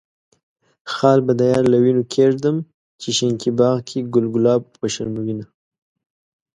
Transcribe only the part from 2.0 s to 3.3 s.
کيږدم، چې